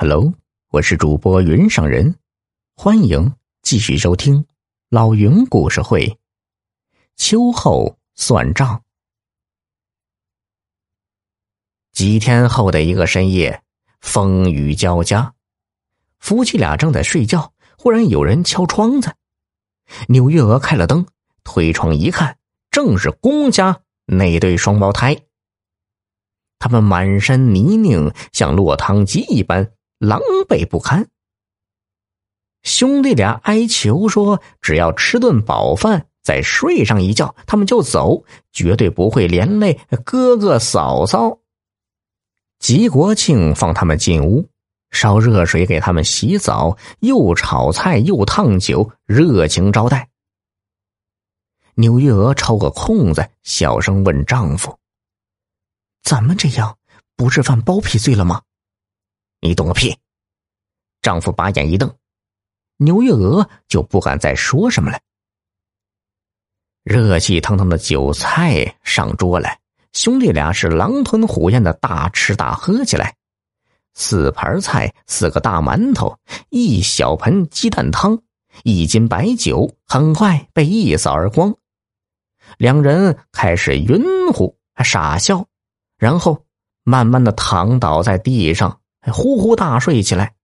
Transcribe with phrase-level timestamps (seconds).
[0.00, 0.32] Hello，
[0.68, 2.14] 我是主播云上人，
[2.76, 4.46] 欢迎继续收听
[4.90, 6.20] 老云故事会。
[7.16, 8.84] 秋后算账。
[11.90, 13.60] 几天后的一个深夜，
[14.00, 15.34] 风雨交加，
[16.20, 19.16] 夫妻俩正在睡觉，忽然有人敲窗子。
[20.06, 21.08] 纽月娥开了灯，
[21.42, 22.38] 推窗一看，
[22.70, 25.16] 正是公家那对双胞胎。
[26.60, 29.72] 他们满身泥泞，像落汤鸡一般。
[29.98, 31.08] 狼狈不堪，
[32.62, 41.38] 兄弟俩哀求说：“只要吃顿饱饭，再睡上一觉，他们就走，绝对不会连累哥哥嫂嫂。”
[42.60, 44.48] 吉国庆放他们进屋，
[44.92, 50.10] 烧热水给他们洗澡，又炒菜又烫酒，热情招待。
[51.74, 54.78] 纽月娥抽个空子，小声问丈夫
[56.02, 56.76] ：“咱们这样
[57.16, 58.42] 不是犯包庇罪了吗？”
[59.40, 59.96] 你懂个屁！
[61.00, 61.94] 丈夫把眼一瞪，
[62.76, 64.98] 牛月娥就不敢再说什么了。
[66.82, 69.48] 热气腾腾的酒菜上桌了，
[69.92, 73.14] 兄弟俩是狼吞虎咽的大吃大喝起来。
[73.94, 76.18] 四盘菜，四个大馒头，
[76.50, 78.20] 一小盆鸡蛋汤，
[78.64, 81.54] 一斤白酒，很快被一扫而光。
[82.56, 85.46] 两人开始晕乎，傻笑，
[85.96, 86.44] 然后
[86.82, 88.80] 慢慢的躺倒在地上。
[89.10, 90.34] 呼呼大睡起来。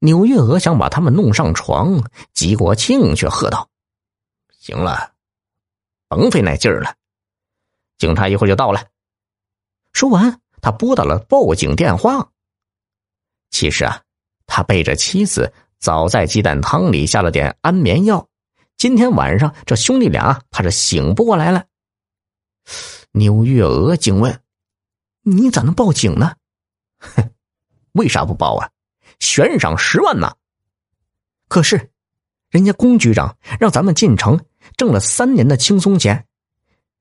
[0.00, 3.68] 纽月娥想把他们弄上床，吉国庆却喝道
[4.60, 5.12] ：“行了，
[6.06, 6.94] 甭费那劲儿了，
[7.98, 8.86] 警察一会儿就到了。”
[9.92, 12.30] 说完，他拨打了报警电话。
[13.50, 14.02] 其实啊，
[14.46, 18.28] 他背着妻子早在鸡蛋汤里下了点安眠药，
[18.76, 21.64] 今天晚上这兄弟俩怕是醒不过来了。
[23.10, 24.40] 纽月娥惊问
[25.24, 26.36] ：“你咋能报警呢？”
[26.98, 27.30] 哼，
[27.92, 28.70] 为啥不报啊？
[29.20, 30.36] 悬赏十万呢。
[31.48, 31.90] 可是，
[32.50, 34.44] 人家龚局长让咱们进城
[34.76, 36.26] 挣了三年的轻松钱，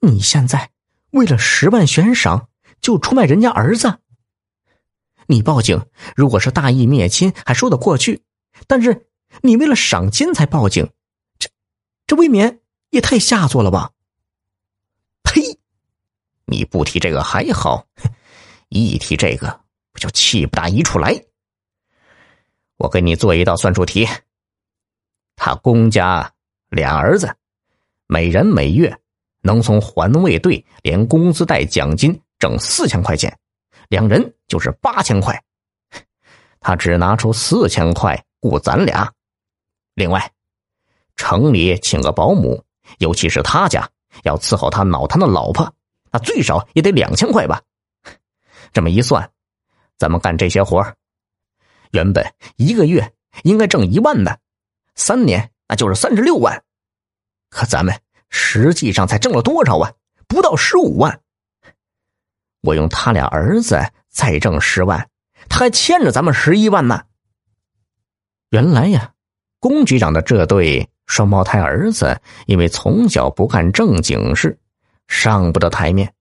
[0.00, 0.70] 你现在
[1.10, 2.48] 为了十万悬赏
[2.80, 4.00] 就出卖人家儿子？
[5.26, 5.86] 你报警，
[6.16, 8.22] 如果是大义灭亲还说得过去，
[8.66, 9.08] 但是
[9.42, 10.90] 你为了赏金才报警，
[11.38, 11.48] 这
[12.06, 13.92] 这未免也太下作了吧？
[15.22, 15.60] 呸！
[16.46, 17.86] 你不提这个还好，
[18.70, 19.60] 一提这个。
[20.00, 21.14] 就气不打一处来？
[22.78, 24.08] 我给你做一道算术题。
[25.36, 26.32] 他公家
[26.70, 27.36] 俩儿子，
[28.06, 28.98] 每人每月
[29.42, 33.38] 能从环卫队连工资带奖金挣四千块钱，
[33.88, 35.44] 两人就是八千块。
[36.60, 39.12] 他只拿出四千块雇咱俩。
[39.94, 40.32] 另外，
[41.14, 42.64] 城里请个保姆，
[42.98, 43.86] 尤其是他家
[44.22, 45.70] 要伺候他脑瘫的老婆，
[46.10, 47.60] 那最少也得两千块吧？
[48.72, 49.30] 这么一算。
[50.00, 50.94] 咱们干这些活
[51.90, 52.24] 原本
[52.56, 53.12] 一个月
[53.42, 54.40] 应该挣一万的，
[54.94, 56.62] 三年那就是三十六万，
[57.50, 57.94] 可咱们
[58.30, 59.94] 实际上才挣了多少万？
[60.26, 61.20] 不到十五万。
[62.62, 63.78] 我用他俩儿子
[64.08, 65.10] 再挣十万，
[65.50, 67.04] 他还欠着咱们十一万呢。
[68.48, 69.12] 原来呀，
[69.58, 74.58] 龚局长的这对双胞胎儿子，因为从小不干正经事，
[75.08, 76.14] 上不得台面。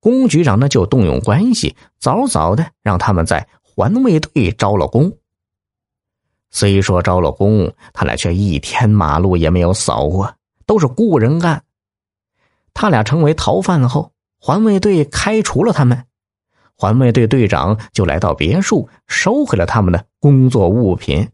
[0.00, 5.12] 龚局长呢，就动用关系，早早的让他们在环卫队招了工。
[6.50, 10.34] 虽说招了工，他俩却一天马路也没有扫过，
[10.66, 11.64] 都是雇人干。
[12.72, 16.06] 他俩成为逃犯后，环卫队开除了他们，
[16.76, 21.28] 环卫队队长就来到别墅，收回了他们的工作物品。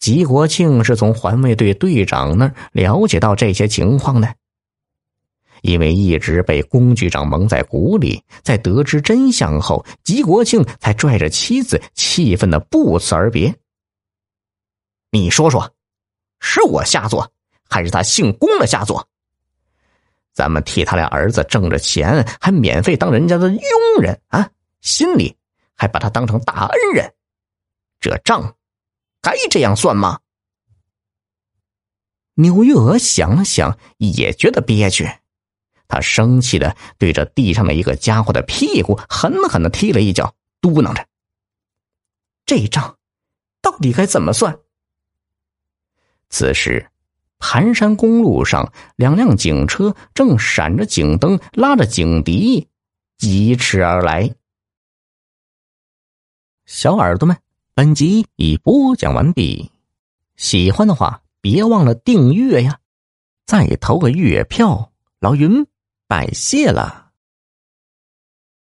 [0.00, 4.34] 吉国庆是从环卫队队长那儿了解到这些情况的。
[5.62, 13.54] 因为一直被龚局长蒙在鼓里，在得知真相后，吉国庆才拽着妻子，气愤的不辞而别。
[15.10, 15.74] 你说说，
[16.40, 17.32] 是我下作，
[17.68, 19.08] 还是他姓龚的下作？
[20.32, 23.60] 咱们替他俩儿子挣着钱，还免费当人家的佣
[24.00, 25.36] 人啊，心里
[25.74, 27.12] 还把他当成大恩人，
[27.98, 28.54] 这账
[29.20, 30.20] 该这样算吗？
[32.34, 35.10] 牛玉娥想了想，也觉得憋屈。
[35.88, 41.06] 他生气的对着地上的一个家伙的屁股狠狠的踢了一脚，嘟囔着
[42.44, 42.98] ：“这账
[43.62, 44.58] 到底该怎么算？”
[46.28, 46.90] 此时，
[47.38, 52.68] 盘山公路上两辆警车正闪着警灯，拉着警笛，
[53.16, 54.34] 疾驰而来。
[56.66, 57.38] 小耳朵们，
[57.72, 59.70] 本集已播讲完毕，
[60.36, 62.78] 喜欢的话别忘了订阅呀，
[63.46, 65.66] 再投个月票，老云。
[66.08, 67.07] 拜谢了。